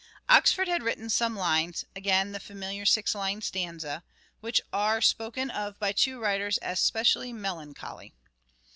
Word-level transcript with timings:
kmg> 0.27 0.35
Oxford 0.35 0.67
had 0.67 0.81
written 0.81 1.11
some 1.11 1.35
lines 1.35 1.85
(again 1.95 2.31
the 2.31 2.39
familiar 2.39 2.87
six 2.87 3.13
lined 3.13 3.43
stanza) 3.43 4.03
which 4.39 4.59
are 4.73 4.99
spoken 4.99 5.51
of 5.51 5.77
by 5.77 5.91
two 5.91 6.19
writers 6.19 6.57
as 6.57 6.79
specially" 6.79 7.31
melancholy." 7.31 8.15